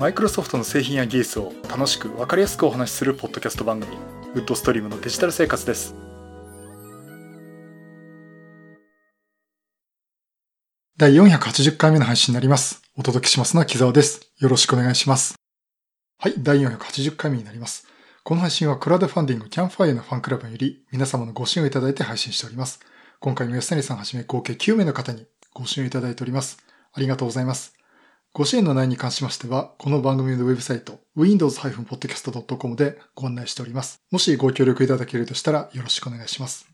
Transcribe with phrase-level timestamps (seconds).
[0.00, 3.98] マイクロソフトの製品や技術を楽しく分かりやすくお話しするポッドキャスト番組
[4.32, 5.94] ウッドストリームのデジタル生活です。
[10.96, 12.80] 第480回目の配信になります。
[12.96, 14.32] お届けしますのは木澤です。
[14.38, 15.34] よろしくお願いします。
[16.18, 17.86] はい第480回目になります。
[18.24, 22.80] この配信はクラウドファンディングキャンファイアのファンクラブより皆様のご支援をいただいて配信しております。
[23.18, 26.56] 今回も安谷さんはじめ合計9名の方にご支援いただいております。
[26.90, 27.79] ありがとうございます。
[28.32, 34.04] ご支援の内容に関しましては、この番組のウェブサイト、windows-podcast.com でご案内しております。
[34.12, 36.68] もしご協力いただけるとしたらよろしくお願いします。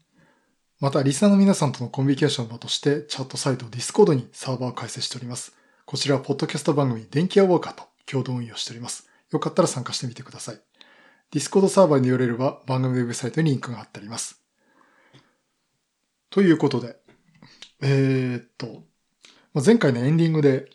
[0.81, 5.57] また、リスナーの皆さんとのコミュニケーションの場として、チャットサイト Discord にサーバーを開設しております。
[5.87, 9.09] こちらは、ポッドキャスト番組、電気屋ウォーカーと共同運用しております。
[9.33, 10.61] よかったら参加してみてください。
[11.33, 14.43] Discord サーバーによれれば、番組ウェブサイトにリンクが貼ってあります。
[16.29, 16.99] ということで、
[17.81, 18.85] えー、っと、
[19.65, 20.69] 前回のエンディングで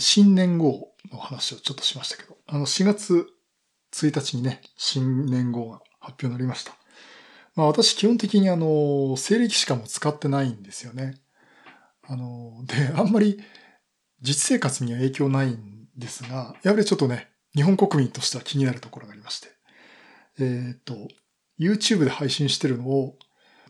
[0.00, 3.26] 新年号の話をちょっとしましたけど、あの4月
[3.92, 6.72] 1日にね、新年号が発表になりました。
[7.54, 11.16] まあ私基本的にあの、西暦しかも使ってないんですよね。
[12.08, 13.40] あの、で、あんまり
[14.20, 19.48] 実生活には影響ないんですが、やはりちょっとね、日本国民としては気になるところがありまして。
[20.38, 20.94] えっ、と、
[21.58, 23.18] YouTube で配信してるのを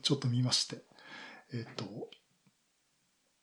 [0.01, 0.77] ちょっと見まして、
[1.53, 1.85] えっ、と、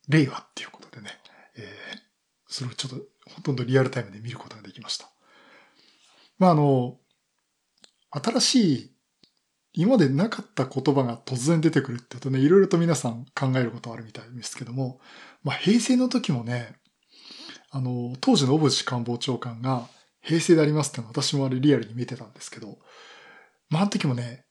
[0.08, 1.10] 令和っていうことでね、
[1.56, 2.09] えー
[2.50, 2.96] それをちょっと
[3.34, 5.08] ほとんどリアルタイムで見ることができました。
[6.38, 6.98] まあ、あの、
[8.10, 8.96] 新しい、
[9.72, 15.00] 今までなかった言葉が突然出てくるって言うとね、いろいろと皆さん考えることあるみたいですけども、
[15.44, 16.74] まあ、平成の時もね、
[17.70, 19.86] あの、当時の小渕官房長官が
[20.22, 22.78] 平成でありますってのは私もあれリアルに見てたんですけど、
[23.68, 24.44] まあ、あの時もね、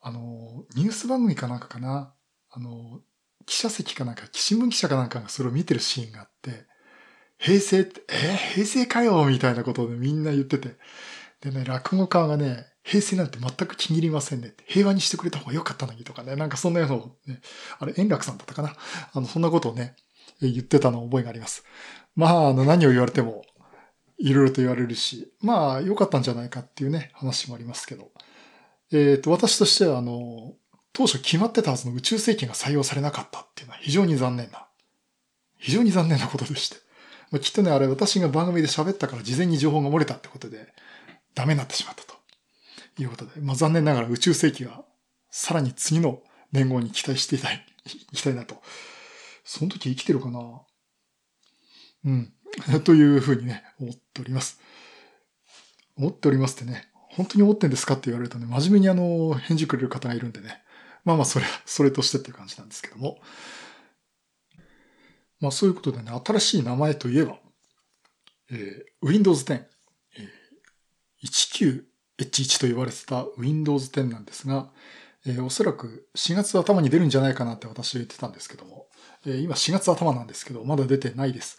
[0.00, 2.14] あの、ニュース番組かなんかかな、
[2.50, 3.00] あの、
[3.44, 6.69] 記者席かなんか、新聞記者かなんかがそれを見てるシーンがあって、
[7.40, 10.76] 平成って、えー、平成かよみたいなことでみんな言ってて。
[11.40, 14.52] でね、落語家がね、平成なんて全く気に入りませんね。
[14.66, 16.36] 平和にしてくれた方が良かったのにとかね。
[16.36, 17.40] なんかそんなようなのね、
[17.78, 18.74] あれ、円楽さんだったかな。
[19.12, 19.96] あの、そんなことをね、
[20.42, 21.64] 言ってたの覚えがあります。
[22.14, 23.42] まあ、あの、何を言われても、
[24.18, 28.10] いろいろと言われるし、まあ、良かったんじゃないかっていうね、話もありますけど。
[28.92, 30.54] えっ、ー、と、私としては、あの、
[30.92, 34.66] 当初決まってたはずの宇宙世紀が採用されなかったっていうのは非常に残念な、
[35.56, 36.76] 非常に残念なことでして。
[37.30, 40.72] まあ、きっとね、あれ私が番組で喋ったから事前に情報が漏れたってことで、
[41.34, 42.14] ダメになってしまったと
[42.98, 44.84] いうことで、まあ、残念ながら宇宙世紀が
[45.30, 46.20] さらに次の
[46.52, 47.64] 年号に期待していたい、
[48.12, 48.60] いきたいなと。
[49.44, 50.62] その時生きてるかな？
[52.04, 52.32] うん。
[52.84, 54.60] というふうにね、思っております。
[55.96, 60.62] 思っておりますってね、本当に思ってんですかって言われるとね、真面目にあの、返事くれる方がいるんでね。
[61.04, 63.20] まあまあ、それ、それとしてっていう感じなんですけども。
[65.40, 67.38] まあそういうことでね、新しい名前といえば、
[68.50, 69.64] えー、Windows 10、
[70.18, 71.84] えー、
[72.18, 74.70] 19H1 と言われてた Windows 10なんですが、
[75.26, 78.86] えー、おそらく4月頭に出るんじゃないかなって私は言ってたんですけども、
[79.26, 81.58] えー、今4月頭なんですけど、まだ出てないです。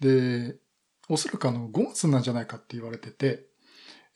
[0.00, 0.56] で、
[1.08, 3.46] おそらくあの5月なんじゃないかって言われてて、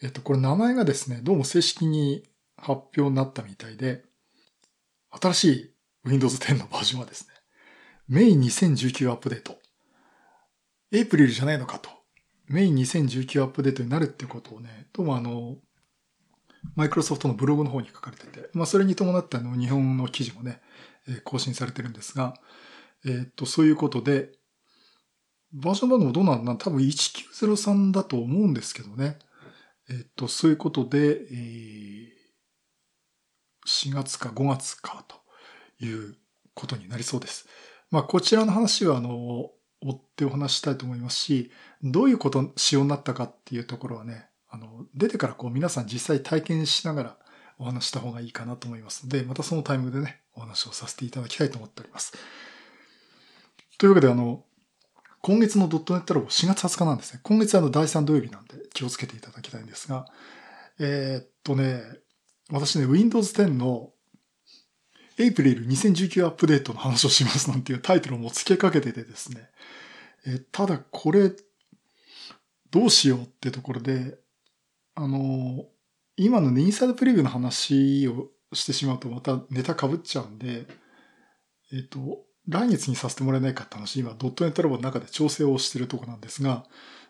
[0.02, 2.22] えっ、と、これ名前がですね、どうも正式に
[2.56, 4.04] 発表になったみたいで、
[5.10, 7.34] 新しい Windows 10のバージョンはですね、
[8.08, 9.58] メイン2019アップデート。
[10.92, 11.90] エイプリルじゃないのかと。
[12.46, 15.56] メイン2019アップデートになるってことをね、どうもあの、
[16.76, 20.60] マイクロソフトのブログの方に書かれてて、まあそれに伴ってあの日本の記事もね、
[21.24, 22.34] 更新されてるんですが、
[23.04, 24.30] えー、っと、そういうことで、
[25.52, 29.18] バージョン番号どうなんだ多分1903だと思うんですけどね。
[29.88, 32.08] えー、っと、そういうことで、えー、
[33.66, 36.14] 4月か5月かという
[36.54, 37.48] ことになりそうです。
[37.90, 41.50] まあ、こちらの話は、あの、追ってお話したいと思いますし、
[41.82, 47.16] どういうこと、仕様になったかっていうところはね、あの、出てからこう皆さん実際体験しながら
[47.58, 52.12] お話した方がいいかなと思いますので、またそのタイミングでね、お話をさせていただきたいと思っております。
[53.78, 54.44] というわけで、あの、
[55.22, 57.20] 今月のドットネットラボ4月20日なんですね。
[57.22, 60.06] 今月あの第3土曜日なんで気をつけていただきたいんですが、
[60.78, 61.82] えー、っとね、
[62.50, 63.90] 私ね、Windows 10の
[65.18, 69.48] エイプリル2019アップデートの話をしますなんていうタイトルも付けかけててですね。
[70.26, 71.32] えただこれ、
[72.70, 74.18] どうしようってところで、
[74.94, 75.64] あの、
[76.16, 80.66] 今のね、インサイドプレビューの話をしてしまうとまたネタ被っちゃうんで、
[81.72, 86.64] えっ、と、来月にさせてもらえないかって話、今、ドットネットラボの中で調整をしてるとこなんですが、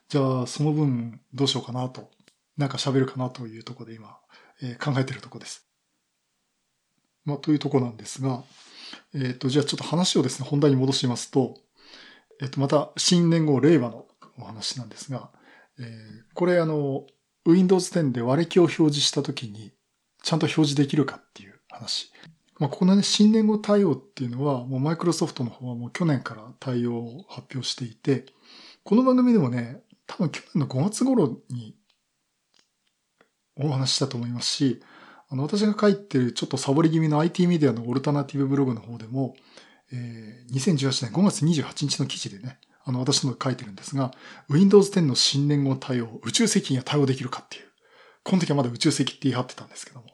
[0.09, 2.11] じゃあ、その分、どうしようかなと、
[2.57, 4.19] なんか喋るかなというところで今、
[4.63, 5.66] えー、考えてるとこです。
[7.27, 8.43] まあ、というとこなんですが、
[9.15, 11.59] えっ、ー、と、じゃあちょっと話をですね、本題に戻しますと、
[12.41, 14.07] えっ、ー、と、また新年号令和の
[14.39, 15.31] お話なんですが、
[15.79, 15.87] えー、
[16.35, 17.05] これあの、
[17.45, 19.73] Windows 10で割れ機を表示したときに、
[20.23, 22.13] ちゃんと表示できるかっていう話。
[22.59, 28.25] まあ、ここのね、新年後対応っていうのは、もうマイクロソフトの方はもう去年から対応を発表していて、
[28.83, 31.77] この番組でもね、多分去年の5月頃に
[33.57, 34.83] お話したと思いますし、
[35.29, 39.35] あの、私が書いてるちょっとサボり気味の IT メディアのオルタナティブブログの方でも、
[39.93, 44.13] えー、2018年5月28日の記事でね、あの、私の書いてるんですが、
[44.49, 47.65] Windows 10の新年後対応、宇宙石には対応できるかっていう。
[48.23, 50.07] この時はまだ宇宙石って言い張ってたんですけども。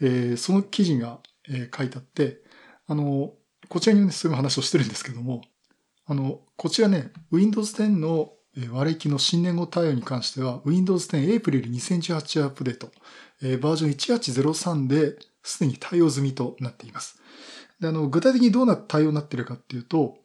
[0.00, 2.38] えー、その記事が、えー、書いてあって、
[2.86, 3.32] あの、
[3.68, 5.42] こちらにね、そういう話をしてるんですけども、
[6.06, 12.90] あの、こちらね、Windows 10のえ割れ機の新年後対応に関しては、Windows 10 April 2018アップデート、
[13.42, 17.20] えー、バージョン1803ですでに対応済みとなっています。
[17.80, 20.16] で、あの、具体的にどうな対応になっているかっていうと、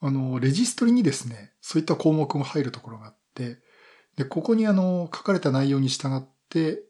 [0.00, 3.58] あの、レジストリにですね、そういった項目が入るところがあって、
[4.16, 6.82] で、ここにあの、書かれた内容に従って、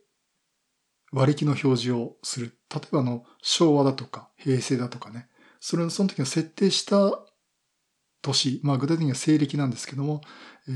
[1.10, 2.58] 割り機の表示をする。
[2.72, 5.28] 例えばあの、昭和だとか、平成だとかね。
[5.58, 7.18] それの、その時の設定した
[8.22, 10.20] 年、まあ具体的には西暦なんですけども、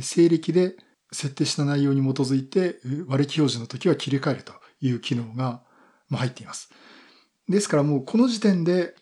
[0.00, 0.76] 西暦で
[1.12, 5.62] 設定した内容に基づいて割り機表示の時は切り替えるという機能が
[6.10, 6.70] 入っています。
[7.48, 8.94] ですからもうこの時点で、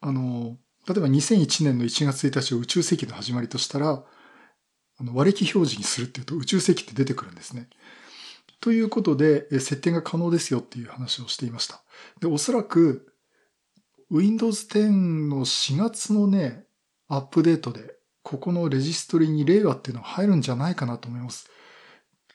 [0.00, 0.56] あの、
[0.88, 4.04] 例えば2001年の1月1日を宇宙世紀の始まりとしたら、
[5.00, 7.68] あの割り機表示にするっていうと宇宙世紀って出てくるんですね。
[8.60, 11.82] ということで、設定が可能ですよっていう話をしていました。
[12.20, 13.12] で、おそらく
[14.10, 16.64] Windows 10の4月のね、
[17.08, 21.48] アップデートで、ここのレジストリに令和っていうのが入るんじゃないかなと思います。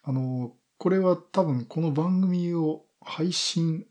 [0.03, 3.85] あの、これは多分この番組を配信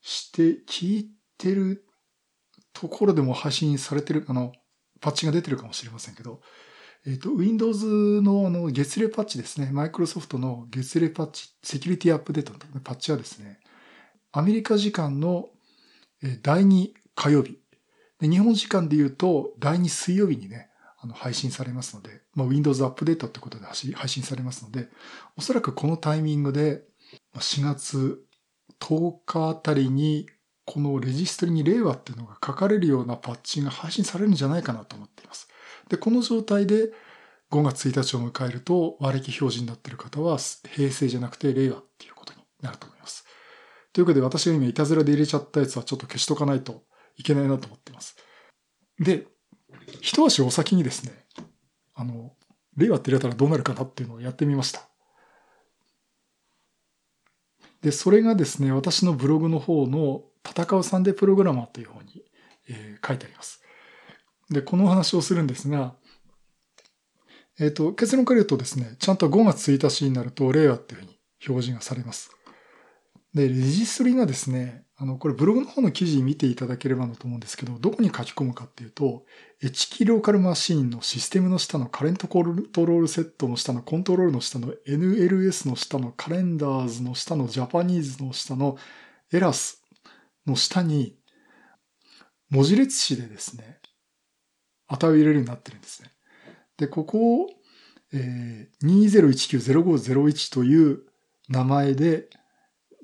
[0.00, 1.84] して聞いてる
[2.72, 4.52] ところでも配信されてる、あの、
[5.00, 6.40] パッチが出てるかもしれませんけど、
[7.06, 9.70] えっ、ー、と、Windows のあの月例パッチですね。
[9.70, 13.60] マイクロソフトの月例パッチ、セキュリティアップデートのパッチはですね、
[14.32, 15.50] アメリカ時間の
[16.42, 17.60] 第2火曜日。
[18.24, 24.88] で日本時間で言うと第2水曜日にね、あの配信されますので、まあ、Windows アップデートってことで配信されますので、
[25.36, 26.84] おそらくこのタイミングで
[27.36, 28.18] 4月
[28.80, 30.26] 10日あたりに
[30.64, 35.46] このレジストリに令和っていうのが書かれるようなパッチが配信されるんじゃないかなと思っています。
[35.90, 36.92] で、この状態で
[37.50, 40.38] 5月1日を迎えると割り表示になっている方は
[40.72, 43.26] 平成じゃなくて令和っていうことになると思います。
[43.92, 46.84] ということで私が今いたずらで入れちゃったやつはちょっと消しとかないと
[47.16, 48.16] いけないなと思ってます。
[48.98, 49.26] で、
[50.00, 51.12] 一足お先にですね、
[51.94, 52.32] あの、
[52.76, 54.82] 令和って入れたらどうなるかなっていうのをやってみました。
[57.82, 62.24] で、それがですね、私のブログの方の戦うサンデープログラマーという方に、
[62.68, 63.62] えー、書いてあります。
[64.50, 65.94] で、このお話をするんですが、
[67.58, 72.30] えっ、ー、と、結論から言うとですね、ちゃんと5月1日になると、令和っていうふうに表示がされます。
[73.34, 79.24] で、レジストリがですね、あの、これブログの方の記事見ていただければなと思うんですけど、どこに書き込むかっていうと、
[79.60, 88.76] HK ローカルマシーンのシステムの下のカレントコントロールセットの下のコントロールの下の NLS の下のカレンダーズの下のジャパニーズの下の
[89.32, 89.82] エラス
[90.46, 91.16] の下に、
[92.50, 93.80] 文字列詞でですね、
[94.86, 96.10] 値を入れるようになってるんですね。
[96.76, 97.48] で、ここを、
[98.12, 101.00] えー、2019-0501という
[101.48, 102.28] 名前で、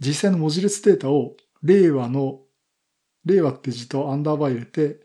[0.00, 2.40] 実際の文字列データを令和の、
[3.24, 5.00] 令和って字とアンダーバー入れて、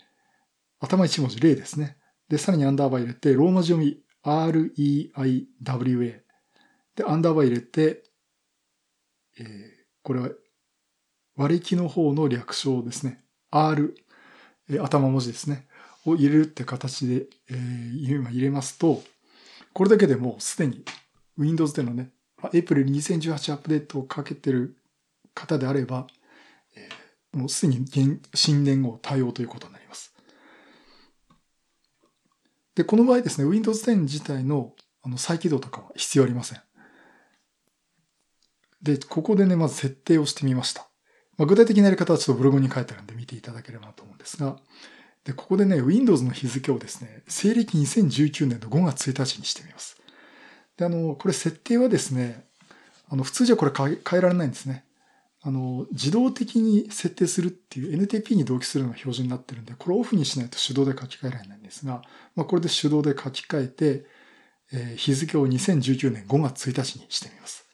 [0.79, 1.97] 頭一文字例ですね。
[2.29, 6.21] で、さらにアンダーバー入れて、ローマ字読み REIWA。
[6.95, 8.03] で、アンダーバー入れて、
[9.37, 9.47] えー、
[10.01, 10.29] これは
[11.35, 13.23] 割り機の方の略称ですね。
[13.51, 13.95] R、
[14.69, 15.67] えー、頭文字ですね。
[16.05, 19.03] を入れるって形で、えー、今入れますと、
[19.73, 20.85] これだけでもうすでに
[21.37, 22.11] Windows でのね、
[22.53, 24.77] April 2018アップデートをかけてる
[25.35, 26.07] 方であれば、
[26.75, 27.85] えー、もうすでに
[28.33, 30.13] 新年後対応ということになります。
[32.73, 34.73] で、この場合ですね、Windows 10自体の
[35.03, 36.61] あの再起動とかは必要ありません。
[38.81, 40.87] で、ここでね、まず設定をしてみました。
[41.37, 44.57] まあ、具体的なやり方はちょっとブログに書いてあるんで見ていただければなと思うんですが、
[45.25, 49.97] で、ここでね、Windows の日付をですね、西暦2019年の5月1日にしてみます。
[50.77, 52.45] で、あの、これ設定はですね、
[53.09, 54.85] あの、普通じゃこれ変えられないんですね。
[55.47, 62.01] あの、自動的に設定するっていう NTP に同期するのが標準になってるんで、これオフにしないと手動で書き換えられないんですが、
[62.35, 64.05] まあ、これで手動で書き換えて、
[64.73, 67.67] えー、日付を2019年5月1日にしてみます。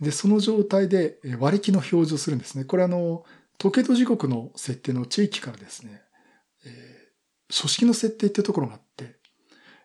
[0.00, 2.64] で、その状態で割り機の表示をするんですね。
[2.64, 3.24] これあの、
[3.58, 6.00] 時計と時刻の設定の地域からですね、
[6.64, 9.16] えー、書式の設定っていうところがあって、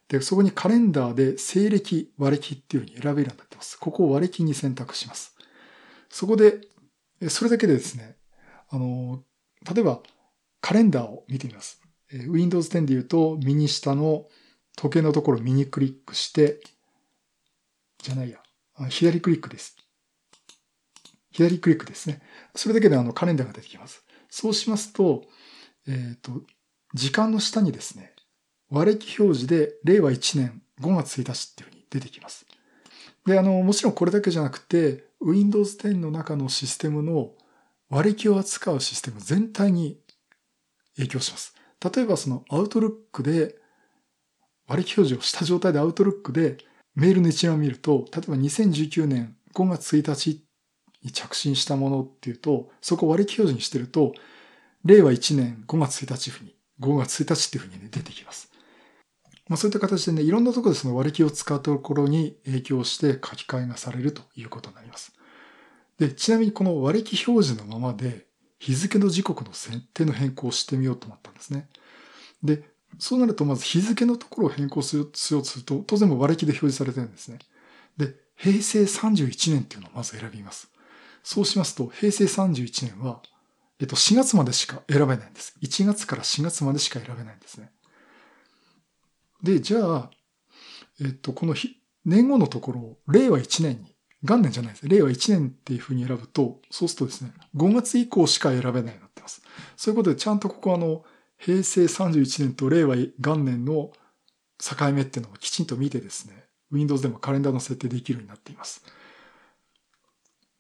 [0.08, 3.78] で、そこにカレンダーで西暦、和暦っていう風に選べるようになってます。
[3.78, 5.36] ここを和暦に選択します。
[6.10, 6.62] そこで、
[7.30, 8.16] それだけでですね、
[8.70, 9.24] あの、
[9.74, 10.02] 例えば
[10.62, 11.82] カレンダーを見てみます。
[12.12, 14.28] Windows 10で言うと、右下の
[14.76, 16.60] 時計のところを右クリックして、
[18.02, 18.40] じゃないや、
[18.90, 19.76] 左クリックです。
[21.32, 22.22] 左クリックですね。
[22.56, 24.04] それだけであのカレンダーが出てきます。
[24.30, 25.24] そうしますと、
[25.88, 26.42] えっ、ー、と、
[26.94, 28.14] 時間の下にですね、
[28.70, 32.46] 和暦表示で令和1年5月1日っていうふうに出てきます。
[33.26, 37.32] で、あの、もちろんこれだけじゃなくて、Windows 10の中のシステムの
[37.90, 40.00] 和暦を扱うシステム全体に
[40.96, 41.56] 影響します。
[41.96, 43.56] 例えばその Outlook で
[44.68, 46.58] 和暦表示をした状態で Outlook で
[46.96, 50.44] メールの一覧を見ると、例えば2019年5月1日
[51.04, 54.14] に着信したものっていうと、そこ割り表示にしてると、
[54.84, 58.52] 令和1年5月1日に、5月1日っていうふうに、出てきます。
[59.50, 65.14] まあそういった形でね、いろんなところでその割り切りを使うところに影響して書き換えがされるということになります。
[65.98, 68.28] で、ちなみにこの割り切り表示のままで、
[68.60, 71.70] 日付の時刻の設定の変更をしてみようと思ったんですね。
[72.44, 72.64] で、
[73.00, 77.40] そうなるとまず日付のところを変更しようとすると、当然も割り切りで表示されてるんですね。
[77.98, 80.70] で、平成31年っていうのをまず選びます。
[81.24, 83.22] そうしますと、平成31年は、
[83.80, 85.56] えっと、4月までしか選べないんです。
[85.62, 87.72] 1月から4月までしか選べないんですね。
[89.44, 90.12] で、じゃあ、
[91.02, 94.88] えっと、この日年後のところを令和1年に、元年じゃないです。
[94.88, 99.42] 令和1年っていうふうに選ぶと、そうするとですね、5月以降しか選べないようになってます。
[99.76, 101.04] そういうことで、ちゃんとここあの、
[101.38, 103.92] 平成31年と令和元年の
[104.58, 108.84] 境目っていうのをきちんと見てですね、Windows でもカレンダーの設定できるようになっています。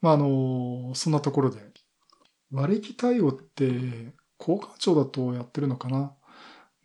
[0.02, 1.60] まあ、あの、そんなところで、
[2.52, 6.14] 割引対応って、交換庁だとやってるのかな、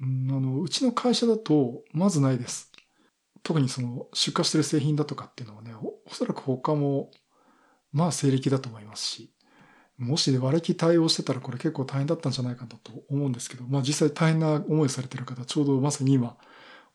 [0.03, 2.71] うん、あの、うちの会社だと、まずないです。
[3.43, 5.73] 特にその、出荷してる製品だとかっていうのはね、
[6.07, 7.11] おそらく他も、
[7.93, 9.33] まあ、西暦だと思いますし、
[9.99, 12.79] もし割引対応してたらこれ結構大変だったんじゃないかと
[13.09, 16.37] 思うんですけど、まあ実際大変な思いをされてる方、ちょうどまさに今、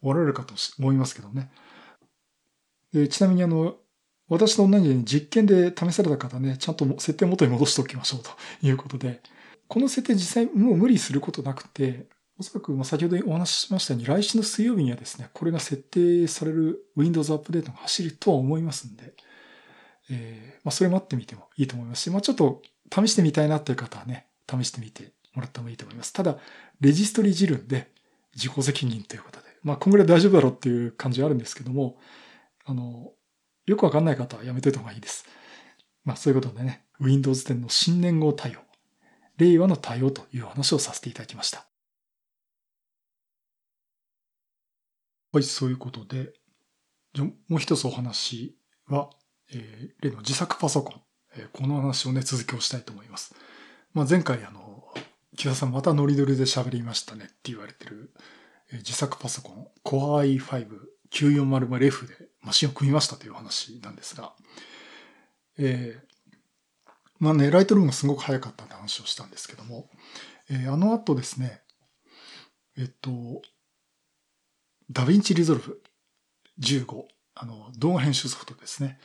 [0.01, 1.49] おられるかと思いますけどね。
[2.93, 3.77] でちなみにあの、
[4.29, 8.29] 私と同じように実験で試された方ね、ちゃんと設定元に戻しておきましょうと
[8.61, 9.21] いうことで、
[9.67, 12.07] この設定実際もう無理することなくて、
[12.39, 19.13] おそらくま先ほどお話ししましたように、来週の水曜日にはですね、これが設定される Windows アップデートが走るとは思いますんで、
[20.09, 22.61] えー、まあ、それ待ってみてもいいと思いますし、まあ、ちょっと
[22.93, 26.13] 試してみたいなっていう方はね、試してみてもらってもいいと思います。
[26.13, 26.37] ただ、
[26.79, 27.89] レジストリジルで
[28.35, 31.97] 自己責任ということで、まあ、こんぐらい大丈夫だろうっていう感じはあるんですけども、
[32.65, 33.13] あの、
[33.65, 35.25] よくわかんない方はやめといた方がいいです。
[36.05, 38.59] まあそういうことでね、Windows 10の新年号対応、
[39.37, 41.67] 令和の対応という話をさせていただきました。
[45.33, 46.33] はい、そういうことで、
[47.13, 48.57] じゃもう一つお話
[48.87, 49.09] は、
[49.51, 51.01] えー、例の自作パソコン、
[51.35, 53.35] えー、この話をね、続きをしたいと思います。
[53.93, 54.83] まあ、前回あの、
[55.35, 58.11] 木田さんまたノリノリで喋りましたねって言われてる、
[58.71, 60.39] えー、自作パソコン Core
[61.11, 64.33] i5-9400F でマシンを組みましたという話なんですが、
[65.57, 66.17] えー、
[67.19, 69.89] まあね、 Lightroom がすごく早かったって話をしたんですけども、
[70.49, 71.61] えー、あの後ですね、
[72.77, 73.41] えっと、
[74.89, 75.81] DaVinci Resolve
[76.59, 77.03] 15、
[77.35, 78.99] あの、動画編集ソフトですね。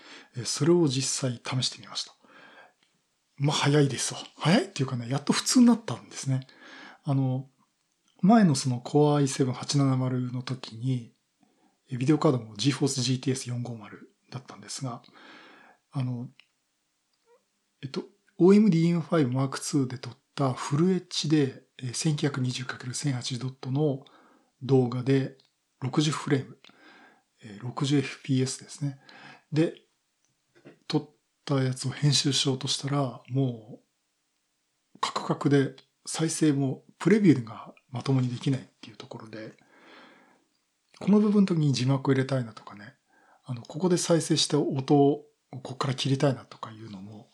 [0.45, 2.15] それを実際試してみました。
[3.37, 4.21] まあ、早いですわ。
[4.37, 6.47] 早いっていうかね、やっと普通になったんですね。
[7.05, 7.49] あの、
[8.21, 11.13] 前のその Core i7-870 の時に、
[11.91, 13.79] ビデオカードも GForce GTS450
[14.31, 15.03] だったんですが、
[15.91, 16.29] あの、
[17.83, 18.05] えっと、
[18.39, 24.05] OMD M5 Mark II で撮ったフルエッジで 1920×1080 ドットの
[24.63, 25.37] 動画で
[25.83, 26.59] 60フレーム、
[27.71, 28.99] 60fps ですね。
[29.53, 29.75] で、
[30.89, 31.09] 撮っ
[31.45, 33.81] たやつを編集しようとしたら、も
[34.95, 35.75] う、カクカクで
[36.07, 39.53] 再生もプレビューがまともにできないっていうところで、
[41.01, 42.95] この部分の時に字幕を入れたいなとかね、
[43.45, 47.29] あの、ここで再生して音をここから切りたいなとかいうのも、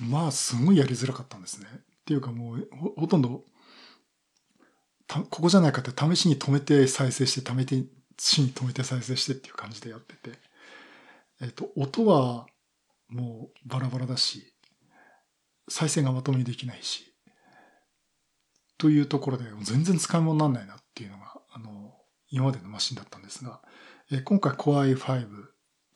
[0.00, 1.68] まあ、すごいやりづらかったんですね。
[1.72, 3.44] っていうかもう、ほほとんど、
[5.08, 7.84] ここじゃないかって試しに止めて再生して、止めて、
[8.18, 10.38] しに止めて再生してっていう感じでやってて、
[11.40, 12.46] えっと、音は
[13.08, 14.52] もうバラバラだし、
[15.68, 17.14] 再生がまともにできないし、
[18.78, 21.94] というところで全然使い物にならないなっていうのが、あの、
[22.30, 23.62] 今までのマシンだったんですが、
[24.10, 24.96] え今回 Core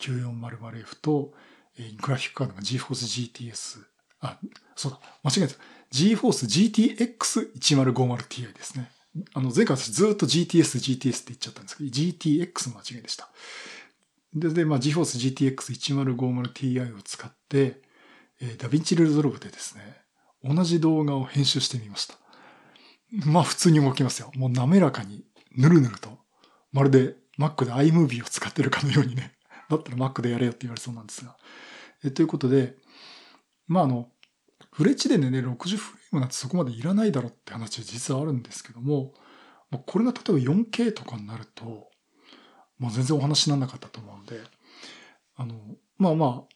[0.01, 1.33] i5-9400F と、
[1.79, 3.85] えグラフィックカードが GForce GTS、
[4.21, 4.39] あ、
[4.77, 5.55] そうだ、間違えた。
[5.93, 6.47] GForce
[7.67, 8.91] GTX1050Ti ですね。
[9.35, 13.29] あの、前回私ずっと GTS、GTS って言っちゃったんですけど、GTX の間違いでした。
[14.35, 15.57] で、で、まあ、 GeForce GTX
[16.17, 17.83] 1050Ti を使って、
[18.41, 19.83] えー、 DaVinci Resolve でですね、
[20.45, 22.15] 同じ動画を編集してみました。
[23.27, 24.31] まあ、普通に動きますよ。
[24.37, 25.25] もう滑らかに、
[25.57, 26.19] ぬるぬると。
[26.73, 29.33] まるで Mac で iMovie を使ってるかのようにね。
[29.69, 31.37] だったら Mac でやれよって言われそうなんですが。
[32.05, 32.77] えということで、
[33.67, 34.09] まあ、あの、
[34.81, 39.13] フレッチでね、60フレームなんてそこまでいらないだろって話は実はあるんですけども、
[39.85, 41.91] これが例えば 4K とかになると、
[42.79, 44.41] まあ全然お話にならなかったと思うんで、
[45.37, 45.55] あの、
[45.99, 46.55] まあまあ、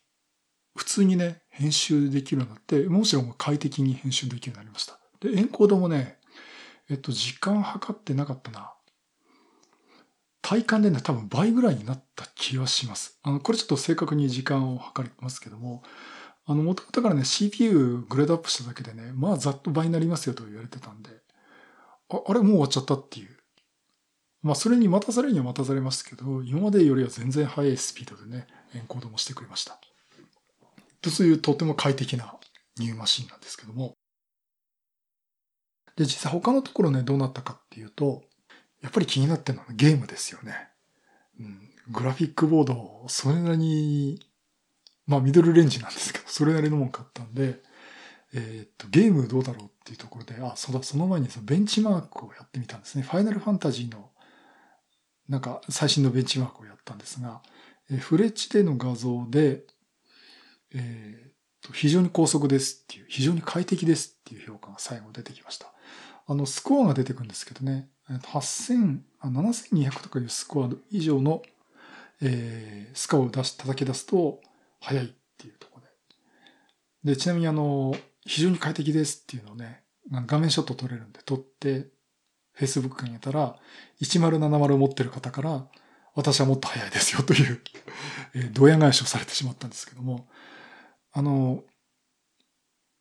[0.75, 4.99] 普通にね、編集できるようになって、もちろん快適に編集できるようになりました。
[5.21, 6.17] で、エンコードもね、
[6.89, 8.73] えっと、時間計ってなかったな。
[10.41, 13.19] 体感でね、多分倍ぐらいになった気がします。
[13.23, 15.83] あの、これちょっと正確に時間を測りますけども、
[16.47, 21.11] あの、元々からね、CPU グレードアップしただけでね、まあざっと倍になりますよと言われてたんで、
[22.11, 23.29] あ、あれもう終わっちゃったっていう。
[24.43, 29.79] まあそれに待たされるには待たされますけど、今までよりは全然速いスピードでね、エンコードもしてくれました。
[31.01, 32.35] というとても快適な
[32.79, 33.95] ニューマシンなんですけども。
[35.97, 38.23] で、実際他のところね、どうなったかっていうと、
[38.83, 40.55] やっぱり気になってるのはゲームですよね。
[41.41, 44.27] うん、グラフィックボードを、それなりに
[45.07, 47.63] まあミドルレンジなんですけど、 それなりのもん買ったんで、
[48.33, 53.03] えー、っと、ゲームどうだろうっていうところで、あ、そうだ、その前にそのベンチマークをやってみたんですね。
[53.03, 54.11] ファイナルファンタジーの、
[55.29, 57.43] なんか最新のベンチマークをやったんですが、
[57.91, 59.65] えー、フレッチでの画像で、
[60.75, 61.33] えー、っ
[61.63, 65.73] と、非常に高速ですっていう、非常に快適ですっていう評価が最後出てきました。
[66.27, 71.43] あの、スコアが出てくるんですけどね、8000、7200とかいうスコア以上の、
[72.21, 74.41] えー、スコアを出し、叩き出すと、
[74.85, 75.87] 早いっていうところ
[77.05, 77.15] で。
[77.15, 81.89] で、ちなみにあの、非常に快適ですっていうのをね、画面ショット撮れるんで撮って、
[82.59, 83.57] Facebook に上げたら、
[84.03, 85.67] 1070を持ってる方から、
[86.15, 87.61] 私はもっと早いですよという
[88.35, 90.29] えー、ドヤ返しをされてしまったんですけども、
[91.13, 91.65] あの、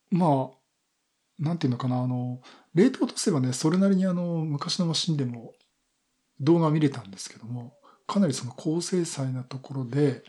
[0.09, 2.41] まあ、なんていうのかな、あの、
[2.73, 5.53] 冷凍とすればね、それなりにあの、昔のマシンでも
[6.39, 7.75] 動画見れたんですけども、
[8.07, 10.23] かなりその高精細なところで、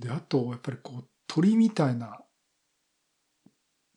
[0.00, 2.20] で、あと、やっぱりこう、鳥みたいな、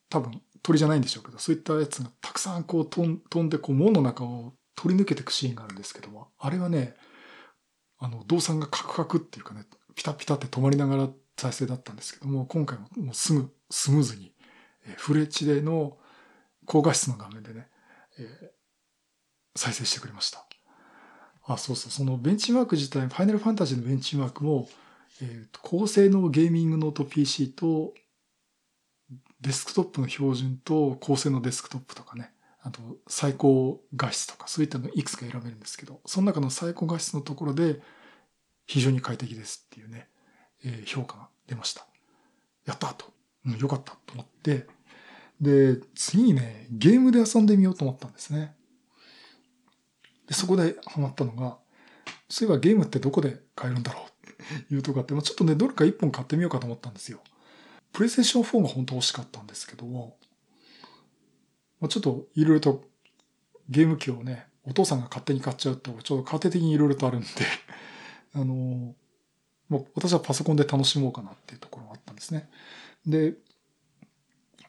[0.08, 3.02] 多分鳥じゃないんでしょうけど、そういったやつがたくさんこう飛
[3.42, 6.94] んで、こう、門の中を取り抜けていくシーンがあるんですけども、あれはね、
[7.98, 9.64] あの、動産がカクカクっていうかね、
[9.94, 14.34] ピタピタって止まりながら再生だったんですけども、今回ももうすぐスムーズに、
[14.86, 15.98] え、フレッチでの
[16.66, 17.68] 高画質の画面でね、
[18.18, 20.46] えー、再生してくれました。
[21.46, 24.68] あ、そうそう、そのベンチマーク自体、ファイナルファンタジーのベンチマークも、
[25.20, 27.94] えーと、高性能ゲーミングノート PC と、
[29.40, 37.80] デスクトップの標準と高性能デスクトップとかね、あと最高画質とかそういったのいくつか選べるんですけど、その中の最高画質のところで
[38.66, 40.08] 非常に快適ですっていうね、
[40.64, 41.86] えー、評価が出ました。
[42.64, 43.12] やったと。
[43.44, 44.66] うん、よかったと思って、
[45.40, 48.54] で、次にね、ゲームで遊んでみようと思ったんですね。
[50.26, 51.58] で、そこでハマったのが、
[52.30, 54.13] そういえばゲームってどこで買えるんだろう
[54.70, 57.20] いうとこあって、まあ、ちょっとね、どれか一本買ってみようかと思ったんですよ。
[57.92, 60.16] プレイステーション4が本当欲しかったんですけども、
[61.80, 62.84] まあ、ちょっといろいろと
[63.68, 67.28] ゲーム機をね、お父さんが勝手に買っちゃうと、ちょっと家庭的にいろいろとあるんで
[68.34, 68.94] あの、
[69.68, 72.48] もう私はパソコンで楽しもうかなっていうところがあったんですね。
[73.06, 73.34] で、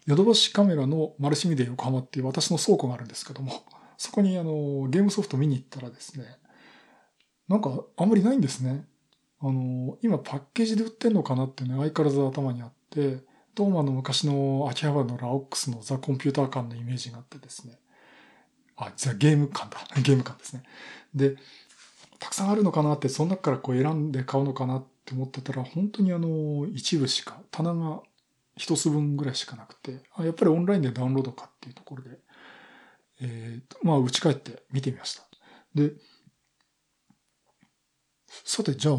[0.06, 3.66] ヨドバシカメラのマルシミデ横浜っていう私の倉庫があるんですけども、
[3.98, 6.38] そこにあの、ゲームソフト見に行ったらですね、
[7.48, 8.86] なんかあんまりないんですね。
[9.48, 13.20] あの、今パッケージで売ってんのかなってね、相変わらず頭にあって、
[13.54, 17.78] どうもあの昔の秋葉原のラオックスのザ・コンピューター館のイメージがあってですね。
[18.76, 19.86] あ、ザ・ゲーム館だ。
[20.02, 20.64] ゲーム館ですね。
[21.14, 21.36] で、
[22.18, 28.02] たくさんあるのかなって、その中からこう選んで買うのかなって思ってたら、本当にあの、一部しか、棚が
[28.58, 32.20] 一つ分ぐらいしかなくて、あやっぱりオンラインでダウンロードかっていうところで、
[33.22, 35.24] えー、まあ、打ち返って見てみました。
[35.76, 35.94] で、
[38.44, 38.98] さて、じゃあ、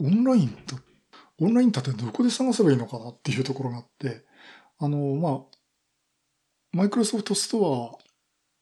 [0.00, 0.76] オンラインと、
[1.40, 4.24] オンラインだってどこで探せばいいのかなっていうところがあって、
[4.78, 5.40] あの、まあ、
[6.72, 8.04] マイクロソフトストア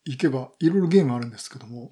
[0.05, 1.90] 行けばいろいろゲームあるんですけども、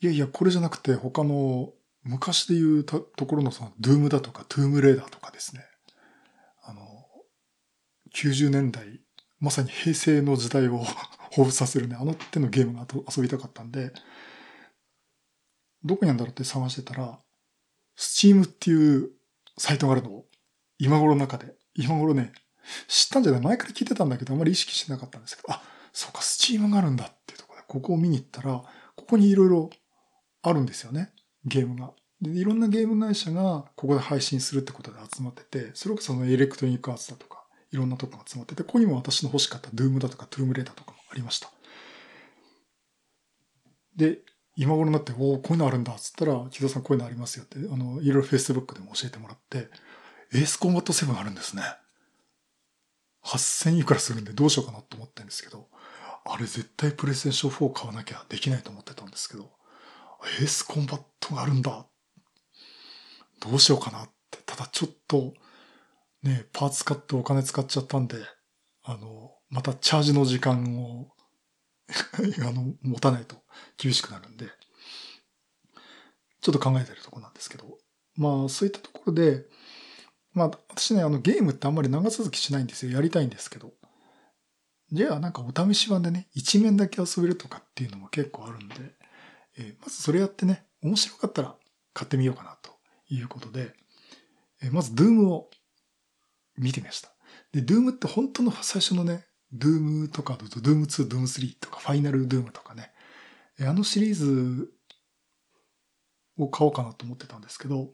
[0.00, 5.62] いやいや、これじゃなくて他の昔で言うところのその、ドゥームだとか、トゥームレーダーとかですね。
[6.62, 6.82] あの、
[8.14, 9.00] 90年代、
[9.40, 10.84] まさに平成の時代を
[11.32, 13.92] 彷彿させるね、あの手のゲームが遊びたかったんで、
[15.82, 17.20] どこにあるんだろうって探してたら、
[17.96, 19.10] スチームっていう
[19.58, 20.10] サイトがあるの？
[20.10, 20.24] を
[20.78, 22.32] 今頃の中で、今頃ね、
[22.88, 23.40] 知ったんじゃない？
[23.42, 28.62] 前から聞いてたんだけど、あまり意識してなかったんですけど、あ、そうか、スチームがあるんだっていうところで、ここを見に行ったら、
[28.96, 29.70] ここにいろいろ
[30.42, 31.12] あるんですよね。
[31.44, 31.92] ゲームが。
[32.20, 41.50] で、いろんなゲーム会社がここで配信するってことで集まってて、それこそのエレクトロニックアーツだとか、いろんなとこが集まってて、ここにも私の欲しかったドゥームだとかトゥームレーターとかもありました。
[43.96, 44.20] で、
[44.56, 49.68] 今頃になって、おお、こういうのあるんだっつったら、木田さんこういうのありますよって、あの、いろいろ Facebook でも教えてもらって、
[50.32, 51.62] エースコンバット7あるんですね。
[53.24, 55.68] 8000いくらするんでどうしようかなと思ってるんですけど、
[56.26, 59.50] あれ絶対プレイステーション4買わなきゃできないと思ってたんですけど、
[60.40, 61.86] エースコンバットがあるんだ。
[63.40, 64.38] どうしようかなって。
[64.46, 65.34] ただちょっと、
[66.22, 68.16] ね、パーツ買ってお金使っちゃったんで、
[68.82, 71.13] あの、またチャージの時間を
[72.40, 73.36] あの、持たないと
[73.76, 74.46] 厳しくなるんで、
[76.40, 77.78] ちょっと考えてるとこなんですけど、
[78.16, 79.46] まあそういったところで、
[80.32, 82.92] まあ私ね、あのゲームってあんまり長続きしないんですよ。
[82.92, 83.72] やりたいんですけど。
[84.92, 88.74] じゃあなんかお試し版でね、一面だけ遊べるとかっていうのも結構あるんで、
[89.56, 91.56] えー、まずそれやってね、面白かったら
[91.92, 92.70] 買ってみようかなと
[93.08, 93.74] いうことで、
[94.62, 95.50] えー、まず Doom を
[96.58, 97.14] 見てみました。
[97.52, 102.92] で、Doom って本当の最初のね、Doom とかだと Doom 2、Doom 3とか Final Doom とかね、
[103.60, 104.70] あのシリーズ
[106.36, 107.90] を買おうかなと思ってたんですけど、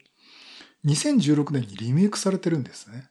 [0.84, 3.10] 2016年にリメイクされてるんですね。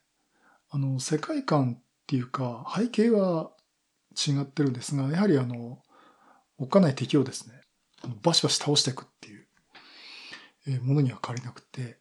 [0.72, 3.52] あの、世界観っていうか、背景は
[4.16, 5.80] 違ってるんですが、やはりあの、
[6.58, 7.62] おっかない敵をですね、
[8.22, 11.98] バシバシ倒していくっていう、ものには変わりなくて、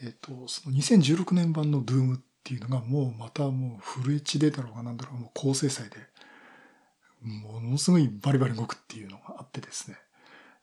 [0.00, 5.96] えっ、と、その2016年版の Doom っていうのがもうまたもうフル HD だろうがなんだろうがもう高精細で、
[7.20, 9.98] ものすごいバリバリ動くっていうのがあってですね、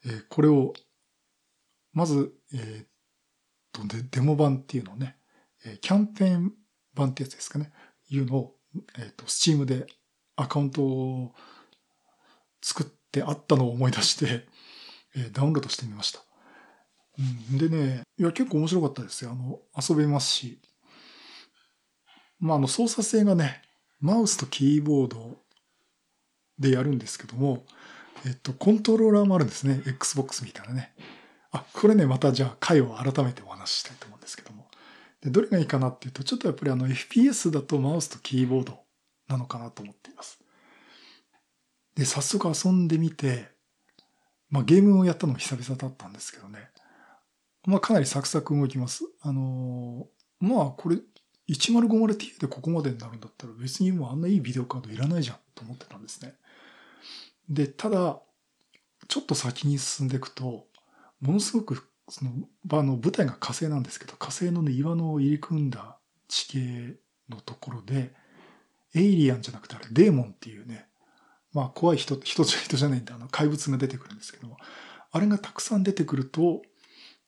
[0.04, 0.74] えー、これを、
[1.94, 2.86] まず、えー、
[3.72, 5.18] とデ、デモ版っていうのをね、
[5.64, 6.54] えキャンペーン
[6.96, 7.72] 版ってやつですかね、
[8.10, 8.56] いうのを、
[8.98, 9.86] えー、っと、スチームで
[10.38, 11.36] アカウントを
[12.64, 14.48] 作ってあったのを思い出して、
[15.16, 16.20] え、ダウンロードしてみました。
[17.20, 19.32] うん、でね、いや、結構面白かったですよ。
[19.32, 20.60] あの、遊べますし。
[22.40, 23.62] まあ、あの、操作性がね、
[24.00, 25.38] マウスとキーボード
[26.60, 27.66] でやるんですけども、
[28.26, 29.82] えっと、コントローラーもあるんですね。
[29.86, 30.94] Xbox みたいなね。
[31.52, 34.68] あ、これね、またじゃあ回を改めてお話ししたいと思うんですけども。
[35.22, 38.80] で、どれがいいかなっていうと、ちょっとやっぱりあの FPS だとマウスとキーボード
[39.28, 40.40] なのかなと思っています。
[41.96, 43.50] で、早速遊んでみて、
[44.50, 46.70] まあゲームをやったのも久々だったんですけどね。
[47.66, 49.04] まあかなりサクサク動きます。
[49.22, 50.98] あのー、まあこれ
[51.50, 56.36] 1050Ti でここまでになるんだったら別にもうあんないいビデオカードいらないじゃんと思ってたんですね。
[57.50, 58.20] で、ただ、
[59.08, 60.66] ちょっと先に進んでいくと、
[61.22, 62.32] ものすごく、その、
[62.72, 66.96] あの、舞台が火星なんですけど、火星のね、岩の入り組んだ地形
[67.30, 68.14] のところで、
[68.96, 70.88] エイリアンじゃなくてあれ、デーモンっていうね、
[71.54, 74.58] まあ怖い人、人じゃ人じゃないんで、あの、怪物が出てくるんですけども、
[75.12, 76.62] あれがたくさん出てくると、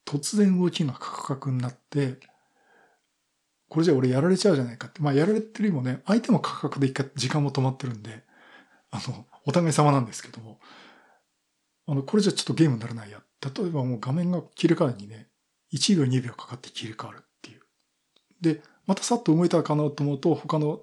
[0.06, 2.19] 突然動きがカクカクになって、
[3.69, 5.01] これじゃ俺やられちゃうじゃないかって。
[5.01, 8.23] まあやられてるよりもね、相手もカクカクで一回時間も止まってるんで、
[8.91, 10.60] あの、お互い様なんですけども、
[11.88, 13.21] あの、これじゃちょっとゲームにならないや。
[13.41, 15.27] 例えばもう画面が切り替わるにね、
[15.73, 17.62] 1秒2秒かかって切り替わるっていう。
[18.41, 20.82] で、またさっと動いたらかなと思うと、他の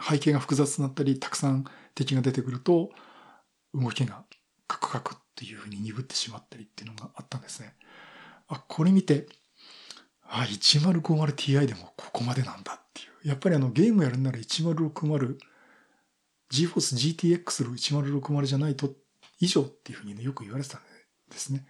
[0.00, 2.90] 背景が複雑になったり、たくさん敵が出てくると、
[3.74, 4.24] 動きが
[4.66, 7.74] カクカクっていう風に鈍ってしまったりっていうのがあったんですね。
[8.48, 9.26] あ、これ見て、
[10.28, 13.28] あ、1050Ti でもここまでなんだっていう。
[13.28, 15.38] やっぱりあのゲームやるなら 1060GForce
[16.50, 18.90] GTX の1060じゃないと
[19.40, 20.80] 以上っていうふうにね、よく言われてたん
[21.30, 21.66] ですね。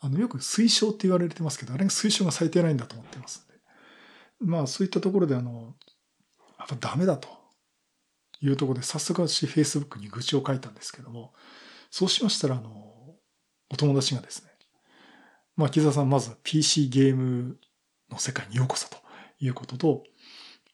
[0.00, 3.60] あの、よく推奨って言われてますけど、あれが推奨が最低ラインだと思ってますんで。
[4.40, 5.74] まあ、そういったところで、あの、
[6.58, 7.28] やっぱダメだと
[8.40, 11.32] いうところで、早速私 Facebook に愚痴を書いたんですけども、
[11.90, 12.70] そうしましたら、あの、
[13.70, 14.50] お友達がですね、
[15.56, 17.58] まあ、木澤さん、まず PC ゲーム
[18.10, 18.96] の世界にようこそと
[19.40, 20.04] いうことと、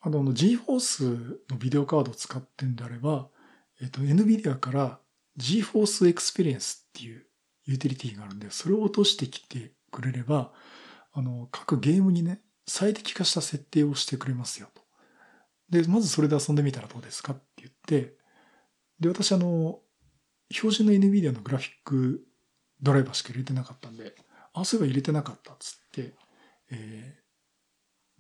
[0.01, 3.29] あの、GForce のビデオカードを使ってんであれば、
[3.81, 4.99] えっと、NVIDIA から
[5.39, 7.27] GForce Experience っていう
[7.65, 10.53] ユーティリティがあるんで、それを落としてきてくれれば、
[11.13, 14.83] あの、各ゲームにね、最適化した設定をしてくれますよと。
[15.71, 18.15] で、まずそれで遊んでみたらどうですかって言って、
[18.99, 19.79] で、私あの、
[20.51, 22.25] 標準の NVIDIA のグラフィック
[22.81, 24.15] ドライバーしか入れてなかったんで、
[24.53, 26.15] あ、そういえば入れてなかったっつって、
[26.71, 27.22] え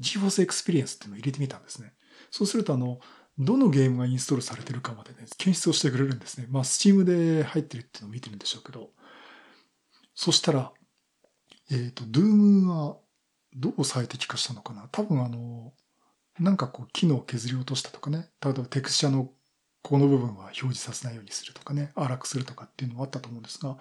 [0.01, 1.93] GForce Experience っていうのを入れてみたんですね。
[2.31, 3.01] そうすると、あの、
[3.39, 6.47] どのゲームがインストールされてるかまでね、検出をしてくれるんですね。
[6.51, 8.91] まあ、Steam で入ってるっていうのを見てるんでしょうけど。
[10.15, 10.73] そしたら、
[11.71, 12.97] えっ、ー、と、Doom は
[13.55, 14.89] どう最適化したのかな？
[14.93, 15.73] 多分あの、
[16.39, 18.31] なんかこう、機能を削り落としたとかね。
[18.43, 19.31] 例えばテクスチャの
[19.83, 23.77] この部分は表示させないようにするとかね、荒くするとかっていうのもあったと思うんですが、ま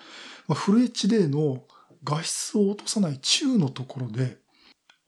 [0.50, 1.64] あ、フル HD の
[2.04, 4.38] 画質を落とさない中のところで、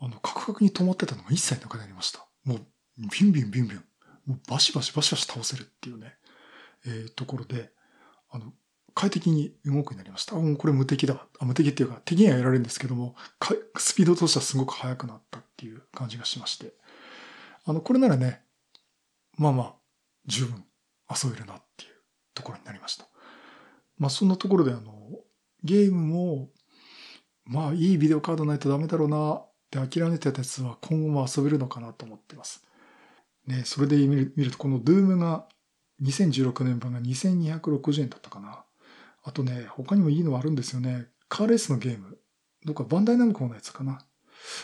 [0.04, 2.28] あの、カクカクに止まってたのが一切なくなりました。
[2.44, 2.58] もう、
[2.98, 3.84] ビュンビュンビュンビュン、
[4.26, 6.16] もうバシバシバシバシ倒せるっていうね、
[6.86, 7.72] えー、ところで、
[8.30, 8.52] あの、
[8.94, 10.36] 快適に動くようになりました。
[10.36, 11.26] もうこれ無敵だ。
[11.40, 13.16] あ無敵っていうか、敵にはやられるんですけども、
[13.78, 16.74] スピードとしてはすごく速くなったっていう感じがしまして。
[17.66, 18.44] あの、これならね、
[19.38, 19.76] まあまあ、
[20.26, 20.66] 十分
[21.10, 21.92] 遊べるなっていう
[22.34, 23.08] ところになりました。
[23.98, 24.92] まあそんなところであの、
[25.64, 26.50] ゲームも、
[27.46, 29.46] まあいいビデオカードないとダメだろうな
[29.82, 32.64] って諦めてたやつは今後も遊べるのかなと思ってます。
[33.48, 35.46] ね、それで見るとこの Doom が
[36.02, 38.64] 2016年版が2260円だったかな。
[39.24, 41.08] あとね、他にもいいのはあるんですよね。
[41.30, 42.18] カーレースのゲーム。
[42.66, 44.00] どっかバンダイナムコのやつかな。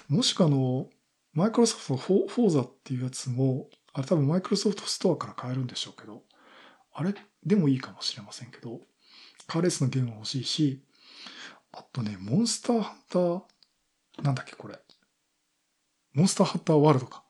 [0.08, 0.88] もしくはあの、
[1.34, 6.24] マイクロソフトのフォーザっていうやつも、あれ多分マイクロソフトストアから買えるんでしょうけど、
[6.94, 7.14] あれ
[7.46, 8.82] でもいいかもしれませんけど、
[9.48, 10.84] カーレースのゲームも欲しいし、
[11.72, 13.44] あとね、モンスターハンター、
[14.24, 14.80] なんだっけこれ。
[16.14, 17.24] モンスターハンターワールドか。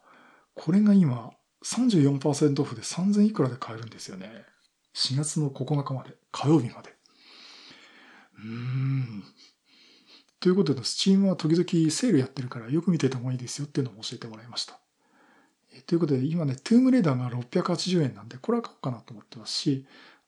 [0.55, 1.31] これが今
[1.63, 4.45] 34%オフで3000いくらで買えるんですよね。
[4.95, 6.95] 4月の9日まで、火曜日まで。
[8.37, 9.23] うーん。
[10.39, 14.79] ということで、スチームは時々セールやってるからよく見てた方がいいですよっていうのを教えてもらいました。
[15.85, 19.85] ということで、今ね、トゥームレーダーが680円なんで、これは買おうかなと思ってますし、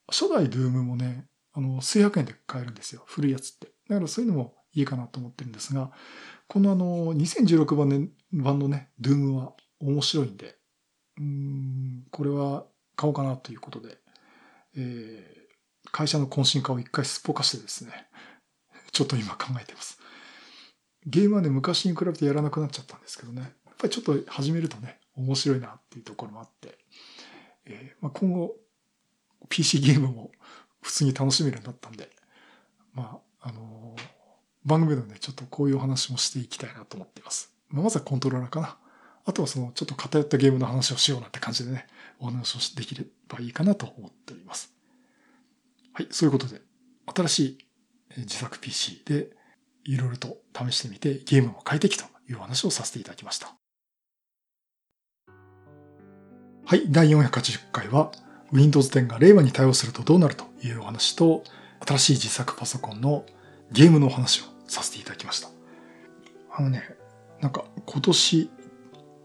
[0.07, 3.03] 初代ドゥームもね、あの、数百円で買えるんですよ。
[3.07, 3.67] 古いやつって。
[3.89, 5.91] だからそういうのもいいかなと思ってるんですが、
[6.51, 10.57] このあの、2016番,、ね、版のね、ドゥームは面白いんで、
[11.17, 12.65] うん、これは
[12.97, 13.97] 買おうかなということで、
[14.75, 17.93] えー、会社の懇親会を一回すっぽかしてですね、
[18.91, 19.97] ちょっと今考えてます。
[21.05, 26.77] ゲームはね、昔に比べてやらなくなっちゃったんですけどね、やっぱりちょっと始めるとね、面白いなっていうところもあって、
[27.63, 28.57] えーまあ、今後
[29.47, 30.33] PC ゲームも
[30.81, 32.09] 普通に楽しめるようになったんで、
[32.91, 34.20] まあ、あのー、
[34.65, 37.54] 番組でね、ちょっとこういうお話もしていきたいなと思っています。
[37.69, 38.78] ま、ずはコントローラーかな。
[39.26, 41.88] あとはそのちょっと偏ったゲームの話をしようなんて感じでね、
[42.19, 44.74] お話をできればいいかなと思っております。
[45.93, 46.62] はい、そういうことで、
[47.13, 47.58] 新しい
[48.17, 49.30] 自作 PC で
[49.84, 53.56] いろいろと試してみてゲームも快適という話をさせていただきました。
[56.65, 58.12] はい、第480回は
[58.52, 61.43] Windows 10が令和に対応するとどうなるというお話と、
[61.86, 63.26] 新しい自作パソコンの
[63.71, 65.49] ゲームの話をさせていただきました。
[66.53, 66.84] あのね、
[67.41, 68.49] なんか今年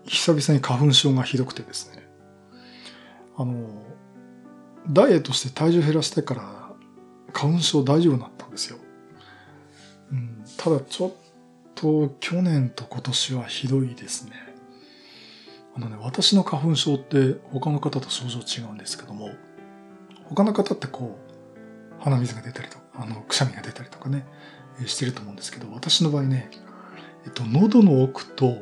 [0.06, 2.08] 久々に花粉症がひどくてですね、
[3.36, 3.68] あの、
[4.88, 6.72] ダイエットして体重減らしてから
[7.32, 8.78] 花粉症大丈夫になったんですよ。
[10.12, 11.12] うん、ただちょっ
[11.74, 14.32] と去年と今年はひどいですね。
[15.76, 19.30] あのね、私の花粉症って他の方と症状違うんですけども、
[20.24, 21.18] 他の方ってこ
[22.00, 24.26] う、鼻水が出たりとか、あの、くしゃみが出たりとかね、
[24.86, 26.50] してると思うんですけど、私の場合ね、
[27.24, 28.58] えっと、喉の奥と、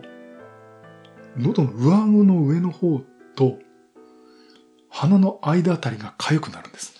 [1.37, 3.01] 喉の上顎の上の方
[3.37, 3.59] と、
[4.89, 6.95] 鼻の間あたりが痒くなるんです。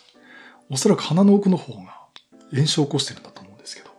[0.69, 2.01] おそらく鼻の奥の方が
[2.53, 3.91] 炎症を起こしてるんだと思うんですけど。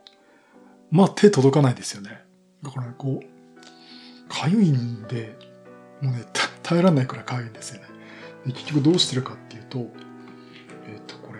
[0.92, 2.22] まあ手届かないですよね。
[2.62, 3.36] だからねこう、
[4.30, 5.38] 痒いんで、
[6.02, 6.26] もうね、
[6.62, 7.88] 耐えられないくらい痒いんですよね。
[8.48, 11.40] で結局どうしてるかっていうと、えっ、と、これ、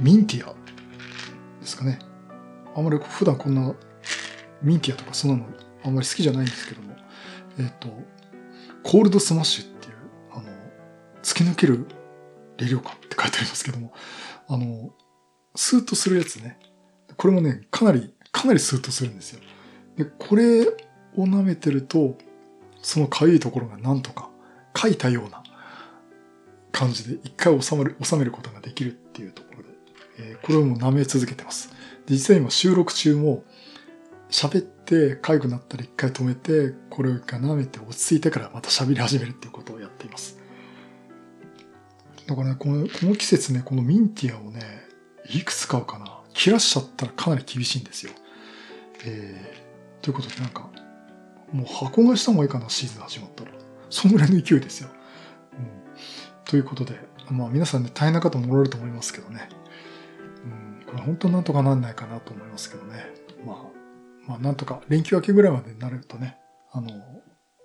[0.00, 0.54] ミンティア
[1.68, 1.98] ですかね。
[2.74, 3.74] あんまり普段こんな
[4.62, 5.46] ミンティアとかそんなの
[5.84, 6.94] あんまり好きじゃないんですけども、
[7.58, 7.88] えっ、ー、と、
[8.82, 9.94] コールドスマッシュっていう、
[10.32, 10.44] あの、
[11.22, 11.86] 突き抜ける
[12.56, 13.92] 冷涼感って書いてありますけども、
[14.48, 14.90] あの、
[15.54, 16.58] スーッとするやつね。
[17.16, 19.40] これもね、かなり、かなりスーッとするんですよ。
[19.96, 20.74] で、これを
[21.16, 22.16] 舐めてると、
[22.80, 24.30] その痒いところがなんとか
[24.76, 25.42] 書いたような
[26.70, 29.67] 感じで一回収まる、収めることができるっていうところで、
[30.18, 31.70] えー、これをも舐め続けてます。
[32.08, 33.44] 実際今収録中も
[34.30, 40.38] 喋って痒くなったら一回止めて、これを一回舐めて落ち着いてからまた喋り始めるっていうことをやっています。
[42.26, 44.60] だからね、この、この季節ね、このミンティアをね、
[45.30, 46.18] いくつ買うかな。
[46.34, 48.12] 切らしちゃったらかなり厳しいんですよ。
[49.04, 50.68] えー、ということでなんか、
[51.52, 53.50] もう箱買いした方がいいかな、シーズン始まったら。
[53.88, 54.90] そんぐらいの勢いですよ。
[55.54, 55.64] うん、
[56.44, 56.98] ということで、
[57.30, 59.48] まあ皆さんね、大変な方もおられると思いますけどね。
[60.88, 63.04] これ本当なんとかなんないかなと思いますけどね。
[63.44, 63.56] まあ、
[64.26, 66.38] まあなんとか連休明けぐらいまでになるとね、
[66.72, 66.90] あの、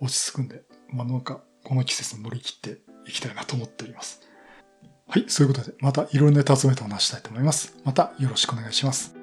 [0.01, 4.21] 落ち着くんで、まあなんかこの季節乗り切っていきたいなと思っております。
[5.07, 7.77] はい、そういうことで、またいろいろネタ集めてお話したいと思います。
[7.85, 9.22] またよろしくお願いします。